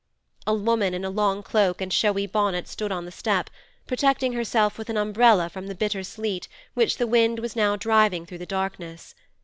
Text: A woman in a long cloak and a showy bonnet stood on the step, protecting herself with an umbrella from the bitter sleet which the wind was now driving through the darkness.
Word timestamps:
A 0.47 0.53
woman 0.55 0.95
in 0.95 1.05
a 1.05 1.11
long 1.11 1.43
cloak 1.43 1.79
and 1.79 1.91
a 1.91 1.95
showy 1.95 2.25
bonnet 2.25 2.67
stood 2.67 2.91
on 2.91 3.05
the 3.05 3.11
step, 3.11 3.51
protecting 3.85 4.33
herself 4.33 4.79
with 4.79 4.89
an 4.89 4.97
umbrella 4.97 5.47
from 5.47 5.67
the 5.67 5.75
bitter 5.75 6.01
sleet 6.03 6.47
which 6.73 6.97
the 6.97 7.05
wind 7.05 7.37
was 7.37 7.55
now 7.55 7.75
driving 7.75 8.25
through 8.25 8.39
the 8.39 8.47
darkness. 8.47 9.13